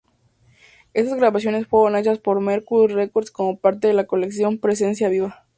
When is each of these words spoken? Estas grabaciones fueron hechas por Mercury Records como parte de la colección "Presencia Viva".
Estas 0.95 1.15
grabaciones 1.19 1.67
fueron 1.67 1.95
hechas 1.99 2.17
por 2.17 2.39
Mercury 2.39 2.91
Records 2.91 3.29
como 3.29 3.59
parte 3.59 3.87
de 3.87 3.93
la 3.93 4.07
colección 4.07 4.57
"Presencia 4.57 5.09
Viva". 5.09 5.45